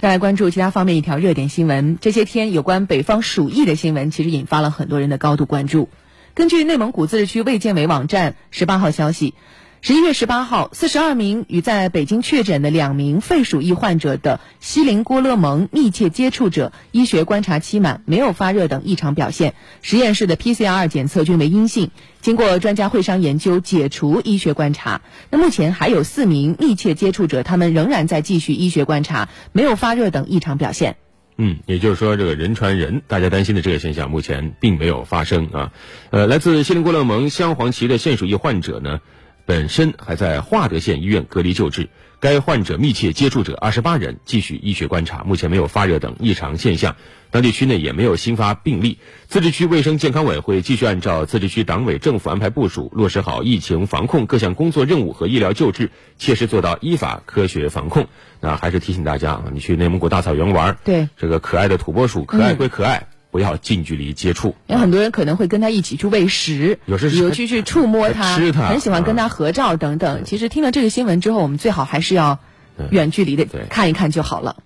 [0.00, 1.98] 再来关注其他方面一条热点新闻。
[2.00, 5.90] 这些天有关北方鼠疫的新闻，其实引发了很多人的高度关注。
[6.32, 9.34] 根据内蒙古自治区卫健委网站十八号消息。
[9.82, 21.92] 十一月十八号，四十二名与在北京确诊的两名肺鼠疫患者的锡林郭勒盟密切接触者医学观察期满，没有发热等异常表现，实验室的 PCR 检测均为阴性。
[22.20, 25.00] 经过专家会商研究，解除医学观察。
[25.30, 30.96] 那目前还有四名密切接触者，他们仍然在继续医学观察，没有发热等异常表现。
[31.38, 35.72] 嗯，也就是说，这个人传人，大家担心的这个现象目前并没有发生啊。
[36.10, 39.00] 呃，来自锡林郭勒盟镶黄旗的腺鼠疫患者呢？
[39.46, 41.88] 本身还在化德县医院隔离救治，
[42.20, 46.96] 该患者密切接触者二十八人继续医学观察，目前没有发热等异常现象，
[47.30, 48.98] 当地区内也没有新发病例。
[49.26, 58.06] 自治区卫生健康委会继续按照自治区党委政府安排部署，落实好疫情防控各项工作任务和医疗救治，切实做到依法科学防控。
[58.40, 63.08] 那还是提醒大家啊，你去内蒙古大草原玩，对这个可爱的土拨鼠，可爱归可爱。
[63.30, 70.24] 不要近距离接触，有很多人可能会跟他一起去喂食，有时有去去触摸它，吃它，很喜欢跟他合照等等。
[70.24, 72.38] 其实听了这个新闻之后，我们最好还是要
[72.90, 74.56] 远距离的看一看就好了。